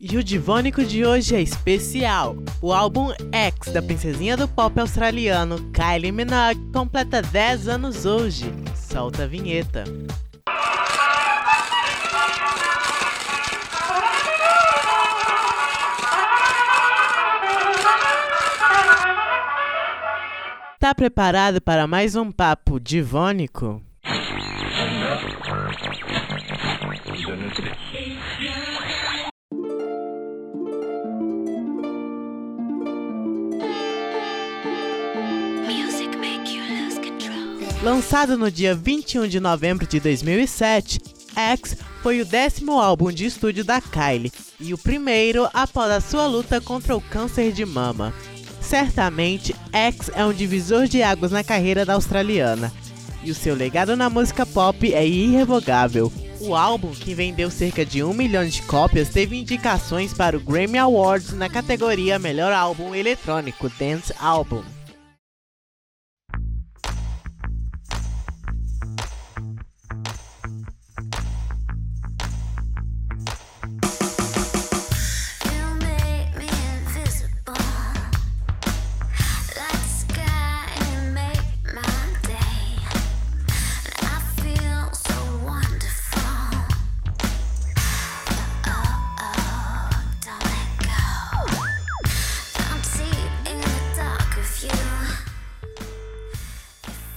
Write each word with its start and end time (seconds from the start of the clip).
E 0.00 0.16
o 0.16 0.22
Divônico 0.22 0.84
de 0.84 1.04
hoje 1.04 1.34
é 1.34 1.42
especial. 1.42 2.36
O 2.62 2.72
álbum 2.72 3.10
X 3.32 3.72
da 3.72 3.82
princesinha 3.82 4.36
do 4.36 4.46
pop 4.46 4.78
australiano 4.78 5.56
Kylie 5.72 6.12
Minogue 6.12 6.70
completa 6.72 7.20
10 7.20 7.66
anos 7.66 8.06
hoje. 8.06 8.44
Solta 8.76 9.24
a 9.24 9.26
vinheta. 9.26 9.82
Tá 20.78 20.94
preparado 20.94 21.60
para 21.60 21.88
mais 21.88 22.14
um 22.14 22.30
papo 22.30 22.78
divônico? 22.78 23.82
Lançado 37.88 38.36
no 38.36 38.50
dia 38.50 38.74
21 38.74 39.26
de 39.26 39.40
novembro 39.40 39.86
de 39.86 39.98
2007, 39.98 41.00
X 41.34 41.74
foi 42.02 42.20
o 42.20 42.26
décimo 42.26 42.78
álbum 42.78 43.10
de 43.10 43.24
estúdio 43.24 43.64
da 43.64 43.80
Kylie 43.80 44.30
e 44.60 44.74
o 44.74 44.78
primeiro 44.78 45.48
após 45.54 45.90
a 45.90 45.98
sua 45.98 46.26
luta 46.26 46.60
contra 46.60 46.94
o 46.94 47.00
câncer 47.00 47.50
de 47.50 47.64
mama. 47.64 48.12
Certamente, 48.60 49.56
X 49.72 50.10
é 50.14 50.22
um 50.22 50.34
divisor 50.34 50.86
de 50.86 51.02
águas 51.02 51.32
na 51.32 51.42
carreira 51.42 51.86
da 51.86 51.94
australiana 51.94 52.70
e 53.24 53.30
o 53.30 53.34
seu 53.34 53.54
legado 53.54 53.96
na 53.96 54.10
música 54.10 54.44
pop 54.44 54.92
é 54.92 55.06
irrevogável. 55.06 56.12
O 56.42 56.54
álbum, 56.54 56.90
que 56.90 57.14
vendeu 57.14 57.50
cerca 57.50 57.86
de 57.86 58.04
um 58.04 58.12
milhão 58.12 58.46
de 58.46 58.60
cópias, 58.64 59.08
teve 59.08 59.34
indicações 59.34 60.12
para 60.12 60.36
o 60.36 60.40
Grammy 60.40 60.76
Awards 60.76 61.32
na 61.32 61.48
categoria 61.48 62.18
Melhor 62.18 62.52
Álbum 62.52 62.94
Eletrônico 62.94 63.70
Dance 63.78 64.12
Album. 64.20 64.62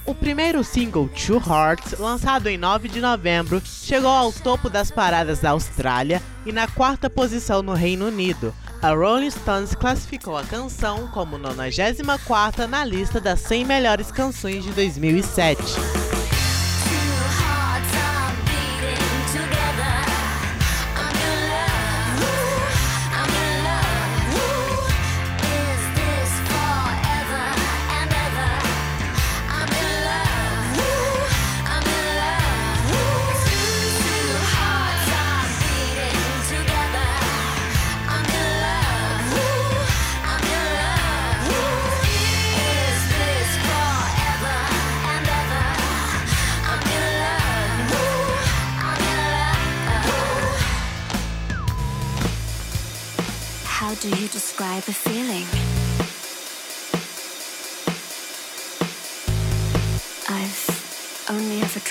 O 0.04 0.14
primeiro 0.14 0.64
single, 0.64 1.08
Two 1.08 1.40
Hearts, 1.46 1.98
lançado 1.98 2.48
em 2.48 2.58
9 2.58 2.88
de 2.88 3.00
novembro, 3.00 3.62
chegou 3.64 4.10
ao 4.10 4.32
topo 4.32 4.68
das 4.68 4.90
paradas 4.90 5.38
da 5.38 5.50
Austrália 5.50 6.20
e 6.44 6.50
na 6.50 6.66
quarta 6.66 7.08
posição 7.08 7.62
no 7.62 7.72
Reino 7.72 8.06
Unido. 8.06 8.52
A 8.82 8.90
Rolling 8.92 9.30
Stones 9.30 9.76
classificou 9.76 10.36
a 10.36 10.42
canção 10.42 11.06
como 11.08 11.38
94 11.38 12.66
na 12.66 12.84
lista 12.84 13.20
das 13.20 13.38
100 13.40 13.64
melhores 13.64 14.10
canções 14.10 14.64
de 14.64 14.72
2007. 14.72 15.62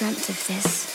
Dreamt 0.01 0.29
of 0.29 0.47
this. 0.47 0.87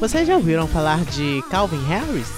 Vocês 0.00 0.26
já 0.26 0.36
ouviram 0.36 0.66
falar 0.66 1.04
de 1.04 1.42
Calvin 1.50 1.84
Harris? 1.84 2.28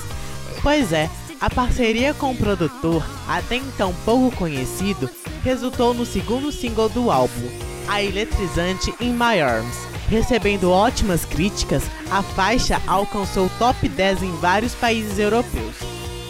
Pois 0.63 0.93
é, 0.93 1.09
a 1.41 1.49
parceria 1.49 2.13
com 2.13 2.33
o 2.33 2.37
produtor, 2.37 3.07
até 3.29 3.55
então 3.55 3.95
pouco 4.05 4.35
conhecido, 4.37 5.09
resultou 5.43 5.95
no 5.95 6.05
segundo 6.05 6.53
single 6.53 6.89
do 6.89 7.11
álbum, 7.11 7.49
a 7.89 8.03
eletrizante 8.03 8.95
In 9.01 9.13
My 9.13 9.41
Arms. 9.41 9.77
Recebendo 10.09 10.71
ótimas 10.71 11.25
críticas, 11.25 11.85
a 12.11 12.23
faixa 12.23 12.83
alcançou 12.87 13.47
o 13.47 13.51
top 13.59 13.89
10 13.89 14.23
em 14.25 14.33
vários 14.37 14.75
países 14.75 15.19
europeus. 15.19 15.77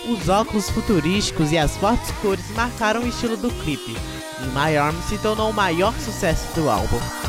Os 0.08 0.28
óculos 0.28 0.68
futurísticos 0.68 1.52
e 1.52 1.58
as 1.58 1.76
fortes 1.76 2.10
cores 2.22 2.50
marcaram 2.54 3.02
o 3.02 3.08
estilo 3.08 3.36
do 3.36 3.50
clipe. 3.62 3.92
In 4.42 4.48
My 4.48 4.76
Arms 4.76 5.04
se 5.06 5.18
tornou 5.18 5.50
o 5.50 5.54
maior 5.54 5.94
sucesso 5.94 6.46
do 6.54 6.68
álbum. 6.68 7.19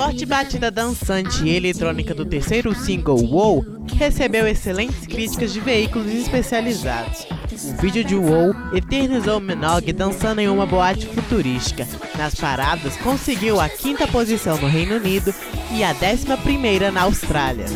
Forte 0.00 0.24
batida 0.24 0.70
dançante 0.70 1.44
e 1.44 1.54
eletrônica 1.54 2.14
do 2.14 2.24
terceiro 2.24 2.74
single, 2.74 3.18
Wow, 3.18 3.84
recebeu 3.98 4.48
excelentes 4.48 5.06
críticas 5.06 5.52
de 5.52 5.60
veículos 5.60 6.10
especializados. 6.10 7.26
O 7.52 7.82
vídeo 7.82 8.02
de 8.02 8.14
Wow 8.14 8.54
eternizou 8.72 9.38
Minogue 9.40 9.92
dançando 9.92 10.40
em 10.40 10.48
uma 10.48 10.64
boate 10.64 11.04
futurística. 11.04 11.86
Nas 12.16 12.34
paradas, 12.34 12.96
conseguiu 12.96 13.60
a 13.60 13.68
quinta 13.68 14.08
posição 14.08 14.56
no 14.56 14.68
Reino 14.68 14.96
Unido 14.96 15.34
e 15.70 15.84
a 15.84 15.92
décima 15.92 16.38
primeira 16.38 16.90
na 16.90 17.02
Austrália. 17.02 17.66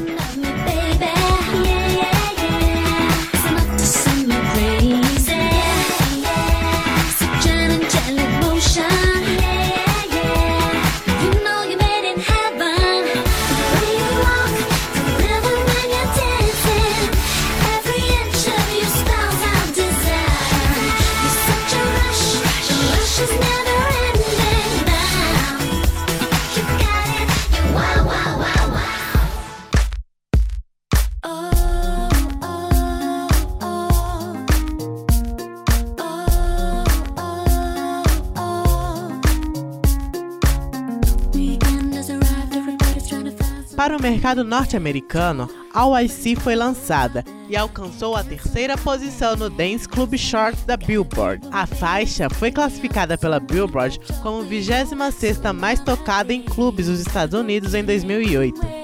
Mercado 44.01 44.43
norte-americano, 44.43 45.49
All 45.73 45.99
I 45.99 46.09
See 46.09 46.37
foi 46.37 46.57
lançada 46.57 47.25
e 47.49 47.57
alcançou 47.57 48.17
a 48.17 48.25
terceira 48.25 48.77
posição 48.79 49.37
no 49.37 49.51
Dance 49.51 49.89
Club 49.89 50.17
Charts 50.17 50.65
da 50.65 50.77
Billboard. 50.77 51.47
A 51.53 51.67
faixa 51.67 52.29
foi 52.31 52.51
classificada 52.51 53.19
pela 53.19 53.39
Billboard 53.39 54.01
como 54.23 54.45
26ª 54.45 55.53
mais 55.53 55.81
tocada 55.81 56.33
em 56.33 56.43
clubes 56.43 56.87
dos 56.87 57.01
Estados 57.01 57.39
Unidos 57.39 57.75
em 57.75 57.85
2008. 57.85 58.84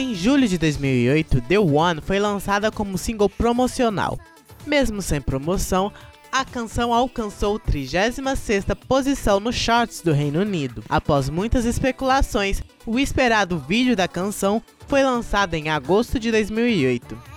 Em 0.00 0.14
julho 0.14 0.48
de 0.48 0.56
2008, 0.56 1.42
The 1.42 1.58
One 1.58 2.00
foi 2.00 2.18
lançada 2.18 2.72
como 2.72 2.96
single 2.96 3.28
promocional. 3.28 4.18
Mesmo 4.66 5.02
sem 5.02 5.20
promoção, 5.20 5.92
a 6.32 6.42
canção 6.42 6.94
alcançou 6.94 7.60
36ª 7.60 8.74
posição 8.88 9.38
nos 9.38 9.54
charts 9.56 10.00
do 10.00 10.10
Reino 10.10 10.40
Unido. 10.40 10.82
Após 10.88 11.28
muitas 11.28 11.66
especulações, 11.66 12.62
o 12.86 12.98
esperado 12.98 13.58
vídeo 13.58 13.94
da 13.94 14.08
canção 14.08 14.62
foi 14.88 15.02
lançado 15.04 15.52
em 15.52 15.68
agosto 15.68 16.18
de 16.18 16.30
2008. 16.30 17.29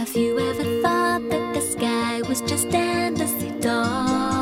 Have 0.00 0.16
you 0.16 0.38
ever 0.38 0.80
thought 0.80 1.28
that 1.28 1.52
the 1.52 1.60
sky 1.60 2.22
was 2.22 2.40
just 2.40 2.72
endlessly 2.72 3.50
dark? 3.60 4.40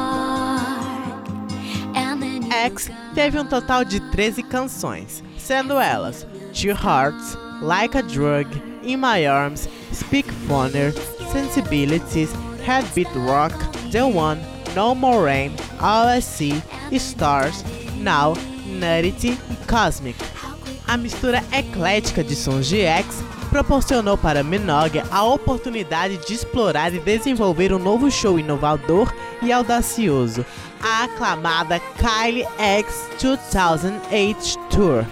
X 2.53 2.89
teve 3.13 3.37
um 3.37 3.45
total 3.45 3.85
de 3.85 3.99
13 3.99 4.45
canções, 4.45 5.21
sendo 5.37 5.81
elas 5.81 6.25
Two 6.53 6.73
Hearts, 6.73 7.37
Like 7.61 7.99
a 7.99 8.03
Drug, 8.03 8.47
In 8.85 9.01
My 9.01 9.27
Arms, 9.27 9.69
Speak 9.93 10.29
Funner, 10.47 10.93
Sensibilities, 11.33 12.33
Headbeat 12.65 13.13
Rock, 13.17 13.53
The 13.91 14.05
One, 14.05 14.41
No 14.77 14.95
More 14.95 15.25
Rain, 15.25 15.57
All 15.81 16.07
I 16.07 16.21
See, 16.21 16.63
Stars, 16.97 17.65
Now, 17.97 18.35
Nudity 18.65 19.37
e 19.51 19.57
Cosmic. 19.67 20.17
A 20.87 20.97
mistura 20.97 21.43
eclética 21.51 22.23
de 22.23 22.37
sons 22.37 22.69
de 22.69 22.83
X 22.83 23.25
proporcionou 23.49 24.17
para 24.17 24.43
Minogue 24.43 25.03
a 25.11 25.25
oportunidade 25.25 26.19
de 26.19 26.35
explorar 26.35 26.93
e 26.95 27.01
desenvolver 27.01 27.73
um 27.73 27.79
novo 27.79 28.11
show 28.11 28.39
inovador 28.39 29.13
e 29.43 29.53
audacioso, 29.53 30.45
a 30.81 31.05
aclamada 31.05 31.81
Kylie 31.99 32.47
X 32.59 33.09
2008 33.21 34.59
Tour. 34.71 35.05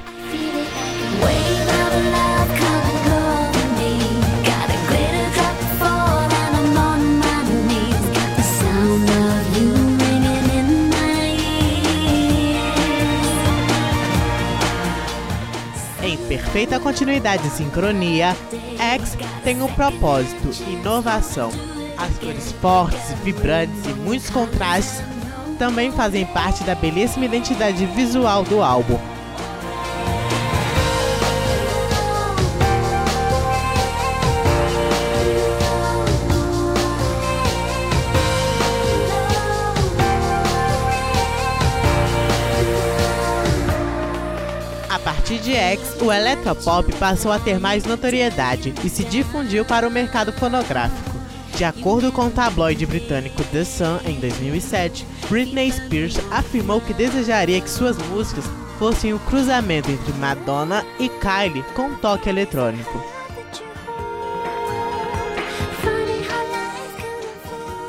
Perfeita 16.37 16.79
continuidade 16.79 17.47
e 17.47 17.51
sincronia, 17.51 18.37
X 18.79 19.17
tem 19.43 19.63
um 19.63 19.69
propósito, 19.69 20.51
inovação. 20.71 21.51
As 21.97 22.19
cores 22.19 22.53
fortes, 22.61 23.15
vibrantes 23.25 23.87
e 23.87 23.95
muitos 23.95 24.29
contrastes 24.29 25.03
também 25.59 25.91
fazem 25.91 26.27
parte 26.27 26.63
da 26.65 26.75
belíssima 26.75 27.25
identidade 27.25 27.87
visual 27.87 28.45
do 28.45 28.63
álbum, 28.63 28.99
o 46.01 46.13
electropop 46.13 46.93
passou 46.95 47.33
a 47.33 47.39
ter 47.39 47.59
mais 47.59 47.85
notoriedade 47.85 48.73
e 48.85 48.89
se 48.89 49.05
difundiu 49.05 49.65
para 49.65 49.87
o 49.87 49.91
mercado 49.91 50.33
fonográfico. 50.33 51.17
De 51.57 51.65
acordo 51.65 52.13
com 52.13 52.27
o 52.27 52.31
tabloide 52.31 52.87
britânico 52.87 53.43
The 53.45 53.65
Sun, 53.65 53.99
em 54.05 54.21
2007, 54.21 55.07
Britney 55.29 55.73
Spears 55.73 56.19
afirmou 56.31 56.81
que 56.81 56.93
desejaria 56.93 57.61
que 57.61 57.71
suas 57.71 57.97
músicas 58.09 58.45
fossem 58.79 59.13
o 59.15 59.19
cruzamento 59.19 59.91
entre 59.91 60.13
Madonna 60.15 60.85
e 61.01 61.09
Kylie 61.09 61.65
com 61.75 61.87
um 61.87 61.97
toque 61.97 62.29
eletrônico. 62.29 63.03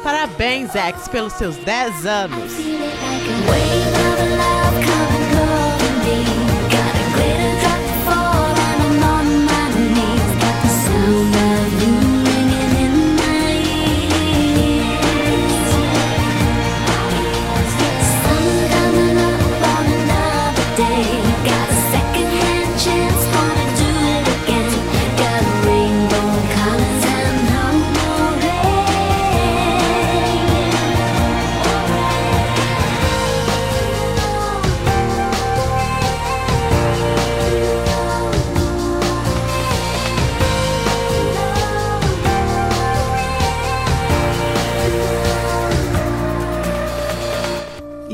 Parabéns, 0.01 0.74
X, 0.74 1.07
pelos 1.10 1.34
seus 1.34 1.57
10 1.57 2.05
anos! 2.05 2.53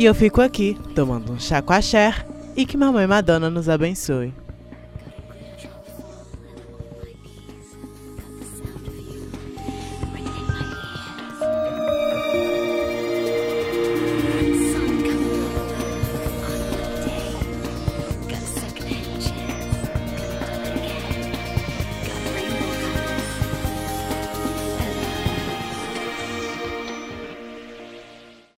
E 0.03 0.05
eu 0.05 0.13
fico 0.13 0.41
aqui, 0.41 0.77
tomando 0.93 1.31
um 1.31 1.39
chá 1.39 1.61
com 1.61 1.71
a 1.71 1.79
Cher, 1.79 2.27
e 2.57 2.65
que 2.65 2.75
mamãe 2.75 3.07
Madonna 3.07 3.49
nos 3.49 3.69
abençoe. 3.69 4.33